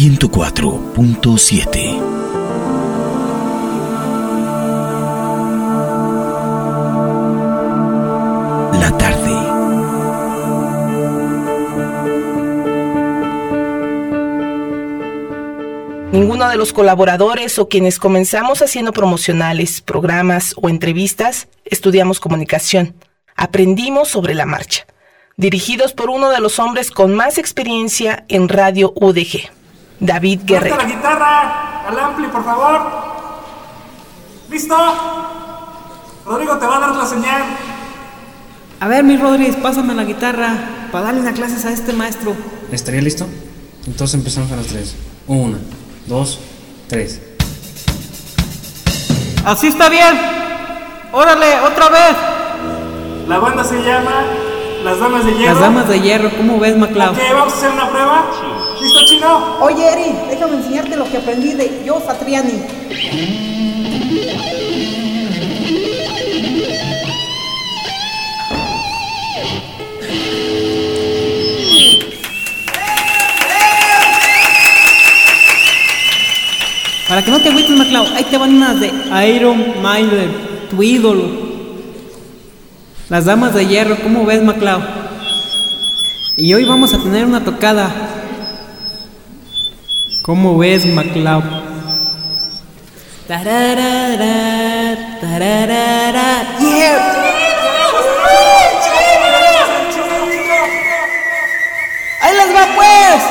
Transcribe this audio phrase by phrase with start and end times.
[0.00, 2.00] 104.7.
[8.80, 9.30] La tarde.
[16.12, 22.94] Ninguno de los colaboradores o quienes comenzamos haciendo promocionales, programas o entrevistas estudiamos comunicación.
[23.36, 24.86] Aprendimos sobre la marcha.
[25.36, 29.59] Dirigidos por uno de los hombres con más experiencia en radio UDG,
[30.00, 30.76] David Guerrero.
[30.76, 31.86] la guitarra!
[31.86, 32.80] ¡Al ampli, por favor!
[34.50, 34.76] ¿Listo?
[36.24, 37.42] Rodrigo te va a dar la señal.
[38.80, 40.54] A ver, mi Rodríguez, pásame la guitarra
[40.90, 42.34] para darle una clases a este maestro.
[42.72, 43.26] ¿Estaría listo?
[43.86, 44.96] Entonces empezamos a las tres.
[45.26, 45.58] Una,
[46.06, 46.40] dos,
[46.88, 47.20] tres.
[49.44, 50.18] Así está bien.
[51.12, 52.16] Órale, otra vez.
[53.28, 54.24] La banda se llama
[54.82, 55.52] Las Damas de Hierro.
[55.52, 57.10] Las Damas de Hierro, ¿cómo ves, MacLeod?
[57.10, 58.24] Ok, vamos a hacer una prueba.
[58.80, 59.58] ¿Listo, chino?
[59.60, 62.62] Oye, Eri, déjame enseñarte lo que aprendí de Joe Satriani.
[77.06, 78.92] Para que no te agüites, MacLeod, ahí te van unas de
[79.28, 80.32] Iron Maiden,
[80.70, 81.28] tu ídolo.
[83.10, 84.82] Las Damas de Hierro, ¿cómo ves, MacLeod?
[86.36, 88.19] Y hoy vamos a tener una tocada.
[90.22, 91.44] ¿Cómo ves, MacLeod?
[93.26, 97.16] Tararara, tararara, yeah.
[102.20, 103.22] ¡Ahí les va pues!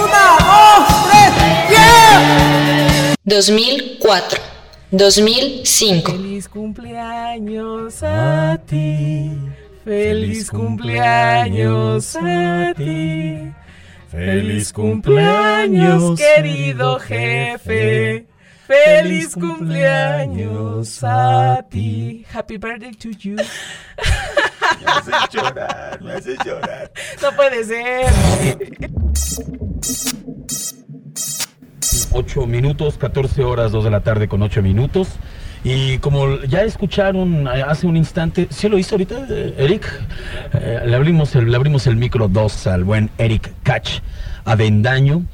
[0.00, 1.32] ¡Una, dos, tres!
[1.70, 3.14] ¡Yeah!
[3.24, 4.40] 2004,
[4.92, 6.12] 2005.
[6.12, 9.32] Feliz cumpleaños a ti.
[9.84, 13.52] Feliz cumpleaños a ti.
[14.10, 18.26] Feliz cumpleaños, querido jefe.
[18.66, 22.24] Feliz cumpleaños a ti.
[22.32, 23.36] Happy birthday to you.
[24.84, 26.90] Me haces llorar, me haces llorar.
[27.22, 28.06] No puede ser.
[32.12, 35.08] 8 minutos, 14 horas, 2 de la tarde con 8 minutos.
[35.64, 39.86] Y como ya escucharon hace un instante, ¿sí lo hizo ahorita, eh, Eric?
[40.54, 44.00] Eh, le, abrimos el, le abrimos el micro 2 al buen Eric Catch
[44.44, 45.24] Avendaño,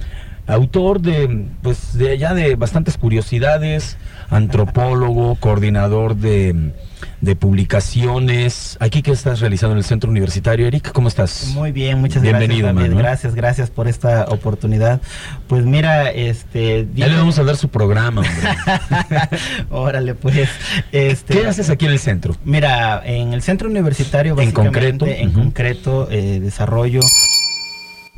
[0.52, 3.96] autor de, pues, de ya de bastantes curiosidades,
[4.30, 6.72] antropólogo, coordinador de,
[7.20, 8.76] de publicaciones.
[8.80, 11.52] Aquí que estás realizando en el centro universitario, Eric, ¿cómo estás?
[11.54, 12.88] Muy bien, muchas Bienvenido, gracias.
[12.88, 12.98] David.
[12.98, 15.00] Gracias, gracias por esta oportunidad.
[15.48, 16.86] Pues mira, este.
[16.94, 19.28] Ya le vamos a dar su programa, hombre.
[19.70, 20.48] Órale, pues.
[20.92, 22.36] Este, ¿Qué haces aquí en el centro?
[22.44, 25.06] Mira, en el centro universitario, ¿En básicamente, concreto?
[25.06, 27.00] en concreto, eh, desarrollo.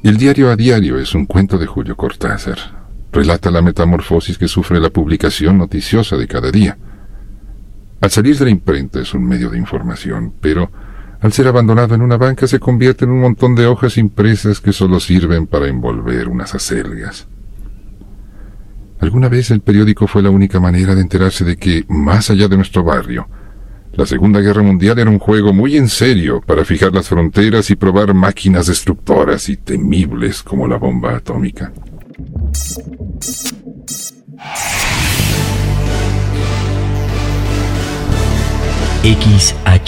[0.04, 2.58] El diario a diario es un cuento de Julio Cortázar.
[3.10, 6.76] Relata la metamorfosis que sufre la publicación noticiosa de cada día.
[8.02, 10.70] Al salir de la imprenta es un medio de información, pero
[11.22, 14.74] al ser abandonado en una banca se convierte en un montón de hojas impresas que
[14.74, 17.26] solo sirven para envolver unas acelgas.
[19.00, 22.58] Alguna vez el periódico fue la única manera de enterarse de que, más allá de
[22.58, 23.26] nuestro barrio,
[23.96, 27.76] la Segunda Guerra Mundial era un juego muy en serio para fijar las fronteras y
[27.76, 31.72] probar máquinas destructoras y temibles como la bomba atómica.
[39.04, 39.84] XHUGL